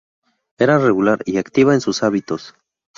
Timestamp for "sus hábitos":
1.81-2.55